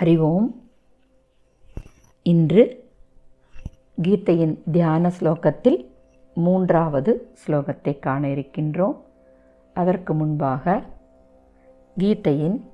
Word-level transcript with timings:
ஹரி 0.00 0.18
ஓம் 0.18 0.60
இன்று 2.22 2.62
கீதையின் 4.02 4.62
தியான 4.72 5.10
ஸ்லோகத்தில் 5.20 5.78
மூன்றாவது 6.34 7.32
ஸ்லோகத்தை 7.46 7.98
காண 7.98 8.28
இருக்கின்றோம். 8.28 8.96
அதற்கு 9.74 10.14
முன்பாக 10.14 10.82
கீதையின் 11.96 12.64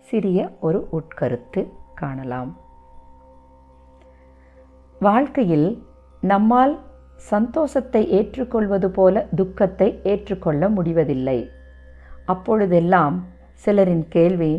சிறிய 0.00 0.50
ஒரு 0.60 0.88
உட்கருத்து 0.90 1.72
காணலாம். 1.94 2.56
வாழ்க்கையில் 5.00 5.84
நம்மால் 6.20 6.80
சந்தோஷத்தை 7.16 8.10
ஏற்றுக்கொள்வது 8.10 8.90
போல 8.90 9.26
துக்கத்தை 9.34 10.00
ஏற்றுக்கொள்ள 10.02 10.68
முடிவதில்லை. 10.68 11.50
அப்பொழுதெல்லாம் 12.24 13.28
சிலரின் 13.66 14.08
கேள்வி 14.08 14.52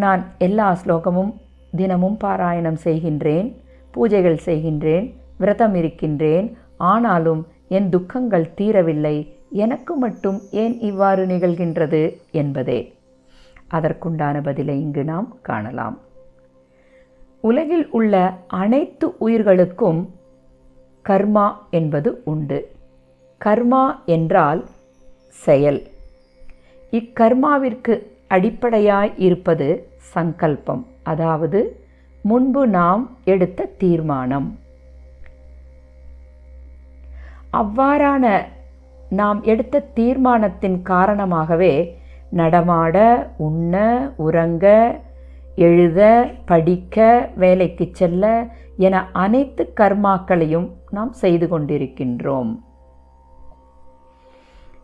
நான் 0.00 0.22
எல்லா 0.38 0.78
ஸ்லோகமும் 0.84 1.32
தினமும் 1.76 2.16
பாராயணம் 2.24 2.78
செய்கின்றேன் 2.84 3.48
பூஜைகள் 3.94 4.38
செய்கின்றேன் 4.44 5.14
விரதம் 5.38 5.74
இருக்கின்றேன். 5.74 6.56
ஆனாலும் 6.76 7.46
என் 7.68 7.88
துக்கங்கள் 7.88 8.52
தீரவில்லை. 8.56 9.16
எனக்கு 9.50 9.94
மட்டும் 9.94 10.40
ஏன் 10.50 10.80
இவ்வாறு 10.80 11.26
நிகழ்கின்றது 11.26 12.02
என்பதே. 12.30 12.94
அதற்குண்டான 13.70 14.42
பதிலை 14.42 14.80
இங்கு 14.80 15.04
நாம் 15.04 15.36
காணலாம். 15.42 15.98
உலகில் 17.40 17.88
உள்ள 17.90 18.14
அனைத்து 18.46 19.18
உயிர்களுக்கும் 19.18 20.00
கர்மா 21.08 21.46
என்பது 21.70 22.20
உண்டு. 22.24 22.58
கர்மா 23.44 23.84
என்றால் 24.06 24.64
செயல். 25.28 25.82
இக்கர்மாவிற்கு 26.92 27.94
அடிப்படையாய் 28.28 29.12
இருப்பது 29.16 29.89
சங்கல்பம். 30.12 30.86
அதாவது 31.02 31.82
முன்பு 32.22 32.66
நாம் 32.66 33.16
எடுத்த 33.24 33.68
தீர்மானம். 33.78 34.58
அவ்வாறான 37.52 38.42
நாம் 39.10 39.42
எடுத்த 39.42 39.84
தீர்மானத்தின் 39.94 40.82
காரணமாகவே 40.82 41.98
நடமாட 42.30 42.96
உண்ண 43.36 43.74
உறங்க 44.16 44.66
எழுத 45.56 46.30
படிக்க 46.46 47.30
வேலைக்கு 47.36 47.88
செல்ல 47.92 48.46
என 48.76 49.10
அனைத்து 49.12 49.72
கர்மாக்களையும் 49.76 50.68
நாம் 50.90 51.12
செய்து 51.12 51.46
கொண்டிருக்கின்றோம். 51.46 52.50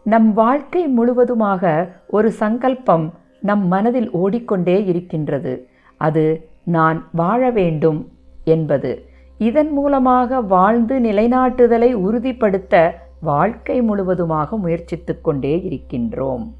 நம் 0.02 0.32
வாழ்க்கை 0.32 0.86
முழுவதுமாக 0.86 1.90
ஒரு 2.06 2.30
சங்கல்பம் 2.30 3.06
நம் 3.40 3.66
மனதில் 3.66 4.10
ஓடிக்கொண்டே 4.10 4.84
இருக்கின்றது. 4.84 5.68
அது 5.96 6.48
நான் 6.64 7.08
வாழ 7.12 7.50
வேண்டும் 7.50 8.12
என்பது. 8.44 9.08
இதன் 9.38 9.70
மூலமாக 9.70 10.40
வாழ்ந்து 10.40 11.00
நிலைநாட்டுதலை 11.00 11.92
உறுதிப்படுத்த 11.92 13.04
வாழ்க்கை 13.20 13.82
முழுவதுமாக 13.82 14.56
முயற்சித்து 14.56 15.20
கொண்டே 15.20 15.68
இருக்கின்றோம். 15.68 16.52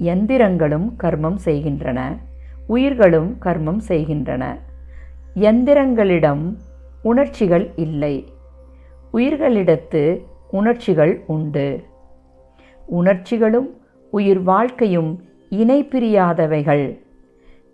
எந்திரங்களும் 0.00 0.92
கர்மம் 1.02 1.34
செய்கின்றன. 1.34 2.18
உயிர்களும் 2.66 3.36
கர்மம் 3.42 3.78
செய்கின்றன. 3.78 4.58
எந்திரங்களிடம் 5.34 6.56
உணர்ச்சிகள் 7.02 7.70
இல்லை. 7.76 8.32
உயிர்களிடத்து 9.12 10.24
உணர்ச்சிகள் 10.50 11.22
உண்டு. 11.26 11.84
உணர்ச்சிகளும் 12.86 13.76
உயிர் 14.10 14.42
வாழ்க்கையும் 14.42 15.22
இணை 15.52 15.84
பிரியாதவைகள் 15.84 16.98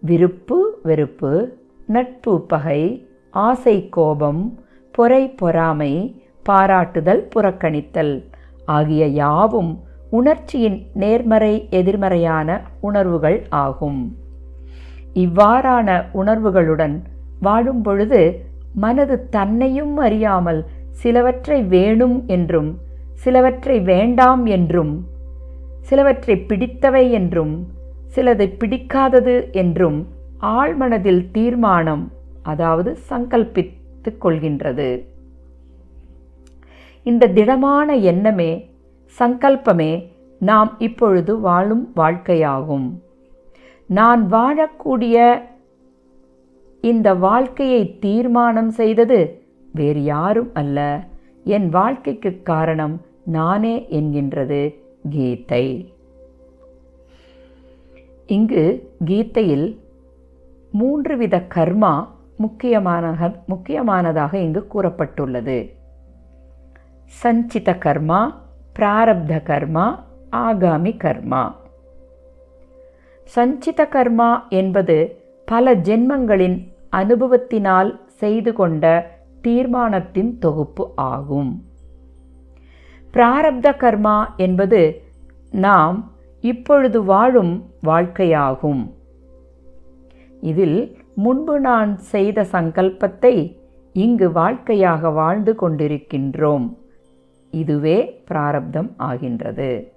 விருப்பு 0.00 0.80
வெறுப்பு 0.82 1.58
நட்பு 1.86 2.40
பகை 2.40 3.06
ஆசை 3.30 3.88
கோபம் 3.88 4.58
பொறை 4.90 5.28
பொறாமை 5.28 6.22
பாராட்டுதல் 6.42 7.28
புறக்கணித்தல் 7.36 8.24
ஆகிய 8.67 9.06
யாவும் 9.06 9.78
உணர்ச்சியின் 10.11 10.86
நேர்மறை 10.94 11.67
எதிர்மறையான 11.70 12.62
உணர்வுகள் 12.80 13.46
ஆகும். 13.48 14.17
இவ்வாறான 15.14 16.05
உணர்வுகளுடன் 16.14 17.02
வாழும் 17.40 17.83
பொழுது 17.83 18.44
மனது 18.74 19.28
தன்னையும் 19.28 19.96
அறியாமல் 19.96 20.67
சிலவற்றை 20.90 21.62
வேணும் 21.62 22.24
என்றும் 22.27 22.78
சிலவற்றை 23.12 23.80
வேண்டாம் 23.80 24.46
என்றும் 24.46 25.06
சிலவற்றை 25.90 26.36
பிடித்தவை 26.48 27.10
என்றும் 27.10 27.66
சிலதை 28.14 28.46
பிடிக்காதது 28.60 29.52
என்றும் 29.52 30.06
ஆழ்மனதில் 30.40 31.22
தீர்மானம் 31.32 32.12
அதாவது 32.42 32.96
சங்கல்பித்து 33.10 34.10
கொள்கின்றது. 34.20 35.04
இந்த 37.02 37.26
திடமான 37.26 37.96
எண்ணமே 37.96 38.70
சங்கல்பமே 39.18 39.92
நாம் 40.38 40.74
இப்பொழுது 40.78 41.40
வாழும் 41.40 41.92
வாழ்க்கையாகும். 41.96 42.88
நான் 43.86 44.22
வாழக்கூடிய 44.32 45.42
இந்த 46.80 47.14
வாழ்க்கையை 47.14 47.98
தீர்மானம் 47.98 48.70
செய்தது 48.70 49.42
வேறு 49.72 50.02
யாரும் 50.05 50.50
அல்ல. 50.55 51.06
என் 51.44 51.68
வாழ்க்கைக்கு 51.68 52.42
காரணம் 52.42 53.00
நானே 53.24 53.86
என்கின்றது. 53.90 54.62
கீதை. 55.11 55.95
இங்கு 58.27 58.92
கீதையில் 59.05 59.81
மூன்று 60.73 61.17
வித 61.17 61.47
கர்மா 61.55 62.07
முக்கியமான 62.36 63.33
முக்கியமானதாக 63.47 64.39
இங்கு 64.39 64.67
கூறப்பட்டுள்ளது. 64.75 65.75
சஞ்சித 67.05 67.73
கர்மா 67.73 68.35
பிராரப்த 68.79 69.42
கர்மா 69.42 69.98
ஆகாமி 70.33 70.97
கர்மா. 70.97 71.55
சஞ்சித 73.25 73.89
கர்மா 73.91 74.48
என்பது 74.48 75.23
பல 75.45 75.75
ஜென்மங்களின் 75.75 76.73
அனுபவத்தினால் 76.92 78.01
செய்து 78.07 78.53
கொண்ட 78.53 79.17
தீர்மானத்தின் 79.41 80.39
தொகுப்பு 80.39 80.92
ஆகும். 80.95 81.67
பிராரப்த 83.13 83.74
கர்மா 83.77 84.27
என்பது 84.36 85.02
நாம் 85.51 86.13
இப்பொழுது 86.41 87.02
வாழும் 87.02 87.70
வாழ்க்கையாகும். 87.83 88.92
இதில் 90.41 90.96
முன்பு 91.14 91.61
நான் 91.61 91.98
செய்த 91.98 92.47
சங்கல்பத்தை 92.52 93.57
இங்கு 93.92 94.33
வாழ்க்கையாக 94.33 95.11
வாழ்ந்து 95.11 95.57
கொண்டிருக்கின்றோம். 95.61 96.77
இதுவே 97.51 98.23
பிராரப்தம் 98.24 98.95
ஆகின்றது. 98.97 99.92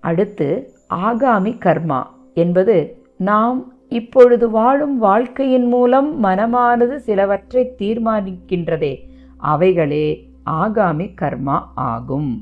அடுத்து 0.00 0.72
ஆகாமி 0.94 1.58
கர்மா 1.58 2.02
என்பது 2.34 3.04
நாம் 3.16 3.72
இப்பொழுது 3.88 4.50
வாழும் 4.50 4.98
வாழ்க்கையின் 4.98 5.66
மூலம் 5.66 6.24
மனமானது 6.24 6.96
சிலவற்றை 6.96 7.74
தீர்மானிக்கின்றதே. 7.78 8.98
அவைகளே 9.36 10.29
ஆகாமி 10.58 11.06
கர்மா 11.20 11.56
ஆகும். 11.90 12.32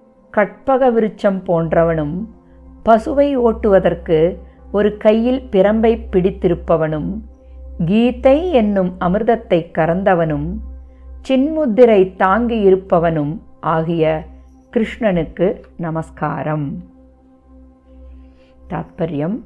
கற்பக 0.31 0.91
விருட்சம் 0.91 1.39
போன்றவனும் 1.47 2.15
பசுவை 2.85 3.29
ஓட்டுவதற்கு 3.47 4.19
ஒரு 4.71 4.97
கையில் 4.97 5.41
பிரம்பை 5.51 5.93
பிடித்திருப்பவனும் 6.11 7.09
கீதை 7.85 8.37
என்னும் 8.51 8.91
அமிர்தத்தை 8.99 9.59
கறந்தவனும் 9.77 10.47
சின்முத்திரை 11.27 12.01
தாங்கியிருப்பவனும் 12.23 13.33
ஆகிய 13.59 14.03
கிருஷ்ணனுக்கு 14.71 15.47
நமஸ்காரம். 15.77 16.65
தாத்பரியம். 18.69 19.37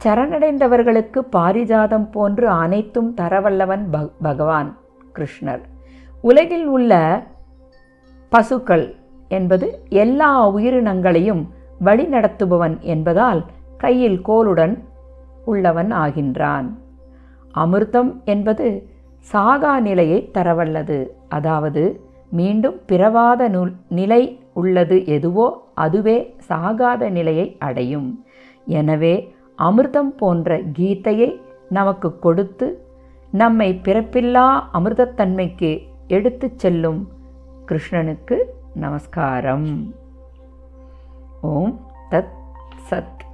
சரணடைந்தவர்களுக்கு 0.00 1.20
பாரிஜாதம் 1.36 2.08
போன்று 2.10 2.48
அனைத்தும் 2.48 3.14
தரவல்லவன் 3.20 3.84
பகவான் 4.22 4.70
கிருஷ்ணர். 5.14 5.64
உலகில் 6.22 6.66
உள்ள 6.66 6.92
பசுக்கள் 8.28 8.94
என்பது 9.28 9.66
எல்லா 9.88 10.48
உயிரினங்களையும் 10.48 11.42
வழிநடத்துபவன் 11.84 12.78
என்பதால் 12.80 13.44
கையில் 13.76 14.20
கோலுடன் 14.22 14.74
உள்ளவன் 15.44 15.90
ஆகின்றான். 15.92 16.68
அமிர்தம் 17.54 18.10
என்பது 18.24 18.66
சாகா 19.18 19.80
நிலையை 19.80 20.30
தரவல்லது. 20.32 20.98
அதாவது 21.28 21.82
மீண்டும் 22.30 22.78
பிறவாத 22.86 23.48
நுல் 23.48 23.72
நிலை 23.88 24.22
உள்ளது 24.54 25.04
எதுவோ 25.06 25.46
அதுவே 25.74 26.34
சாகாத 26.48 27.10
நிலையை 27.10 27.56
அடையும். 27.58 28.08
எனவே 28.66 29.14
அமிர்தம் 29.58 30.12
போன்ற 30.16 30.58
கீதையை 30.78 31.40
நமக்கு 31.68 32.18
கொடுத்து 32.18 32.66
நம்மை 33.32 33.80
பிறப்பில்லா 33.84 34.46
அமிர்தத்தன்மைக்கு 34.72 35.70
எடுத்துச் 36.08 36.58
செல்லும் 36.58 37.00
கிருஷ்ணனுக்கு 37.68 38.36
நமஸ்காரம். 38.74 39.94
ஓம் 41.40 41.80
தத் 42.10 42.34
சத் 42.90 43.25